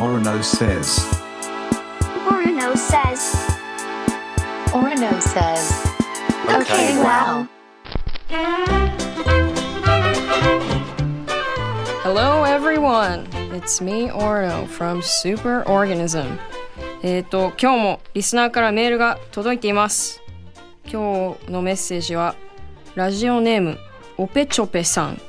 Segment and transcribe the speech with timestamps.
[0.00, 1.04] Orono says.
[2.26, 3.36] Orono says.
[4.72, 5.86] Orono says.
[6.48, 7.46] Okay, wow.
[12.02, 13.28] Hello everyone!
[13.52, 16.38] It's me, Orno from Super Organism.
[17.02, 20.22] えっ、と、今日もリスナーからメールが届いています。
[20.90, 22.36] 今日のメッセージは、
[22.94, 23.78] ラジオネーム、
[24.16, 25.20] オペチョペさん。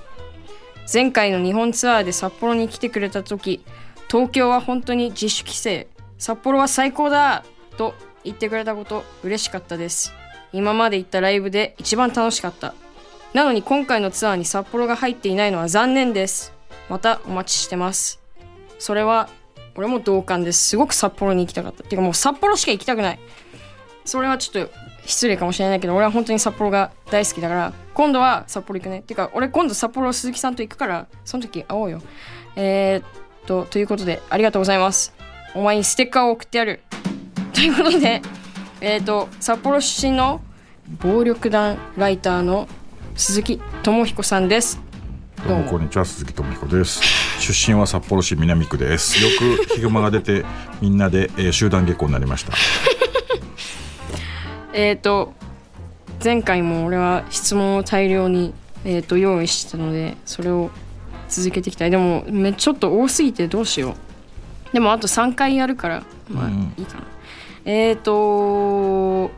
[0.92, 3.66] 前回の日本ツアーで札幌に来てくれた時、
[4.12, 7.46] 東京は本当に自主規制、札幌は最高だ
[7.78, 10.12] と言ってくれたこと嬉しかったです。
[10.52, 12.74] 今まで行ったライブで一番楽しかった。
[13.34, 16.52] なのに今回のツアーに札幌が入っていないのは残念です。
[16.90, 18.22] またお待ちしてます。
[18.80, 19.30] それは、
[19.76, 20.68] 俺も同感です。
[20.68, 21.88] すごく札幌に行きたかったっ。
[21.88, 23.20] ていうかもう札幌しか行きたくない。
[24.04, 24.74] それはちょっと
[25.06, 29.04] 失礼かもしれないけど、俺は本当に札幌が大好きだから、今度は札幌行くねっ。
[29.04, 32.02] ていうか、俺今度札幌鈴木さんと行くから、その時会おうよ。
[32.58, 35.14] えー、と、ということで、ありがとうございます。
[35.54, 36.82] お前にステッカーを送ってやる。
[37.54, 38.22] ということで、
[38.82, 40.42] えー、っと、札幌出身の
[41.00, 42.68] 暴力団ライターの
[43.16, 44.92] 鈴木智彦さんです。
[45.48, 47.02] どうもこんにちは鈴木智彦です
[47.40, 50.46] 出身は札幌市南区ですよくヒグマが出て
[50.82, 52.54] みんなで、えー集団下校になりました
[54.74, 55.34] えっ、と
[56.24, 58.54] 前回も俺は質問を大量に、
[58.86, 60.70] えー、と用意してたのでそれを
[61.32, 61.92] 続けていきたい。
[61.92, 64.74] でもめちょっと多すぎてどうしよう。
[64.74, 66.74] でもあと3回やるからまあうん。
[66.78, 67.04] いいかな、
[67.66, 69.32] えっ、と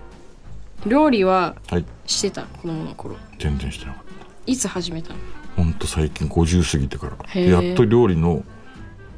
[0.85, 1.85] 料理ははい。
[2.05, 2.43] してた？
[2.43, 3.15] 子供の頃。
[3.39, 4.11] 全然してなかった。
[4.45, 5.15] いつ始めたの？
[5.55, 7.41] ほんと最近50過ぎてから。
[7.41, 8.43] やっと料理の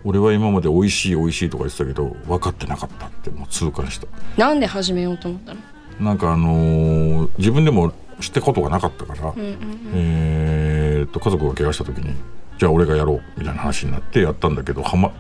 [0.03, 4.07] 俺は今まで美味しい美味しいとか言ってたけど分かってなかったってもう痛感した。
[4.37, 5.59] なんで始めようと思ったの？
[5.99, 12.13] なんかあのー自分でも知ったことがなかったから、えーっと家族が怪我した時に
[12.57, 15.11] じゃあ俺がやろうみたいな話になってやったんだけどはま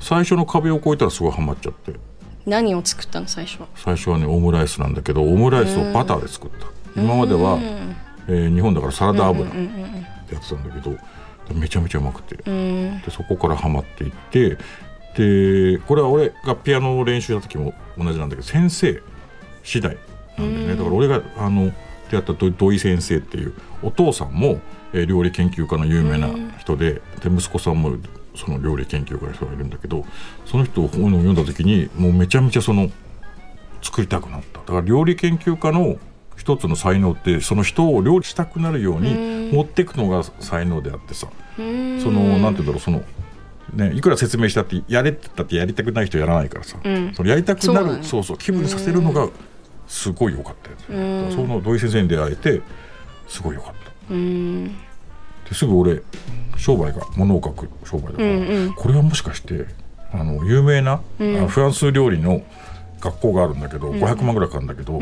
[0.00, 1.94] 最初の壁を越えたらすごいハマっちゃって。
[2.46, 3.68] 何を作ったの最初は？
[3.74, 6.66] 最初はねオムライスなんだけどオムライスをバターで作った。
[7.00, 7.58] 今までは、
[8.28, 9.56] えー日本だからサラダ油で
[10.32, 10.96] やってたんだけど
[11.54, 12.36] めちゃめちゃうまくて。
[12.48, 13.00] うん。
[13.02, 14.58] でそこからハマっていって
[15.16, 19.02] でこれは俺がピアノを練習した時も同じなんだけど先生
[19.62, 19.96] 次第
[20.38, 20.76] なんだよね。
[20.76, 21.72] だから俺があの
[22.10, 24.60] 出会った土土井先生っていうお父さんも、
[24.92, 27.96] えー料理研究家の有名な人でで息子さんも
[28.34, 30.04] その料理研究家の人がいるんだけど
[30.46, 32.90] その人を本を読んだ時にもうめちゃめちゃその
[33.82, 34.60] 作りたくなった。
[34.60, 35.98] だから料理研究家の
[36.36, 41.28] 一つの才能ってその人を料理したくなるように持っていくのが才能であってさ。
[41.56, 43.02] そのなんて言うんだろうその
[43.74, 47.12] ねいくら説明したってやれって言ったってやりたくない人やらないからさ、ん。
[47.14, 49.28] そのやりたくなるそうそう気分にさせるのが
[49.88, 52.62] すごい良かったやつ、だからその土井先生に出会えて
[53.26, 54.14] すごい良かった。
[54.14, 54.68] うん。
[54.68, 56.02] ですぐ俺
[56.56, 59.66] 商売が物を書く商売だから、これはもしかして
[60.12, 62.42] あの有名な、あフランス料理の
[63.00, 64.98] 学校があるんだけど、500万ぐらいかかるんだけど、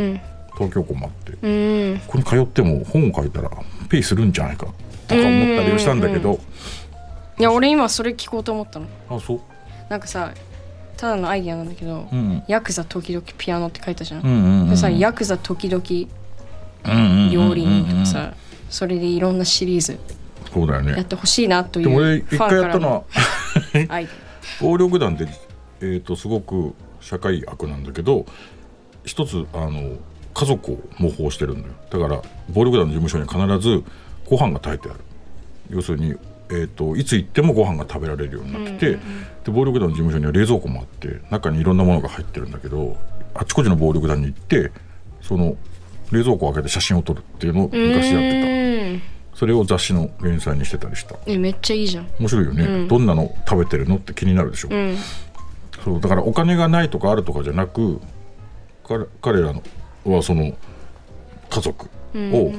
[0.54, 1.98] 東京校もあって、うん。
[2.06, 3.50] ここに通っても本を書いたら
[3.88, 4.74] ペイするんじゃないかとか
[5.14, 6.38] 思ったりはしたんだけど、
[7.38, 9.40] いや俺今それ聞こうと思ったのあそう
[9.88, 10.32] なんかさ
[10.96, 12.42] ただのアイディアなんだけど、うん。
[12.48, 15.82] ヤクザ時々ピアノって書いたじゃん、うんうんさヤクザ時々
[16.84, 18.34] うん料理人とかさ、
[18.70, 19.98] それでいろんなシリーズ
[20.52, 20.92] そうだよね。
[20.92, 23.04] やってほしいなというでも俺一回やったのは
[24.60, 25.28] 暴力団って、
[25.80, 28.24] えー、とすごく社会悪なんだけど
[29.04, 29.96] 一つあの
[30.32, 31.74] 家族を模倣してるんだよ。
[31.90, 33.82] だから暴力団の事務所に必ず
[34.28, 35.00] ご飯が炊いてある。
[35.70, 36.14] 要するに、
[36.48, 38.98] えー、といつ行ってもご飯が食べられるようになってて、
[39.44, 42.96] で暴力団の事務所には冷蔵庫もあって中にいろんなものが入ってるんだけど
[43.34, 44.70] あちこちの暴力団に行って
[45.22, 45.56] その
[46.12, 49.00] 冷蔵庫を開けて写真を撮るっていうのを昔やってうん。
[49.00, 51.16] たそれを雑誌の連載にしてたりした。
[51.26, 52.08] えめっちゃいいじゃん。
[52.18, 54.96] 面白いよね、どんなの食べてるのって気になるでしょ、うん。
[55.84, 58.00] そうだからお金がないとかあるとかじゃなく
[58.84, 59.62] 彼彼らの
[60.04, 60.56] はその
[61.50, 62.52] 家族を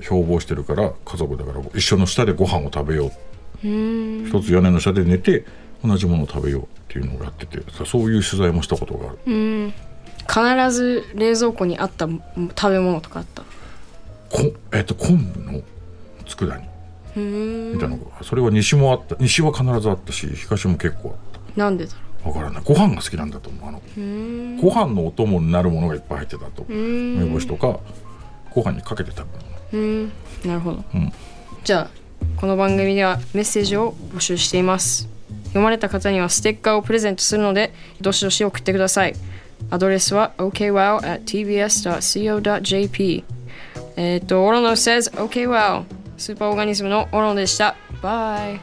[0.00, 3.10] 標榜してるから家族だから一緒の下でご飯を食べよう。
[3.62, 5.44] 一つ屋根の下で寝て
[5.84, 9.72] 同じものを食べようっていうのをやっててさそういう取材もしたことがある、
[10.28, 13.42] 必ず冷蔵庫にあった食べ物とかあった？
[13.42, 15.62] こえっと昆布の
[16.26, 16.62] 佃煮。
[17.72, 17.96] みたいな。
[17.96, 19.16] のがそれは西もあった。
[19.18, 21.14] 西は必ずあったし東も結構あっ
[21.54, 21.60] た。
[21.60, 22.62] なんでだろわからない。
[22.64, 23.80] ご飯が好きなんだと思うあの。
[24.60, 26.64] ご飯のお供になるものがいっぱい入ってたと。
[26.68, 27.80] 梅干しとか
[28.56, 29.26] ご飯にかけて食
[29.72, 30.12] べるううん。
[30.46, 31.12] なるほど、ん。
[31.62, 31.90] じゃあ
[32.40, 35.10] この番組ではメッセージを募集しています。
[35.48, 39.14] 読まれた方にはステッカーをプレゼントするのでどしどし送ってください。
[39.70, 43.24] アドレスは okwow.tbs.co.jp
[43.98, 45.84] えっと、オロノ says OKWOW
[46.16, 47.76] スーパーオーガニズムのオロノでした。
[48.02, 48.58] バイ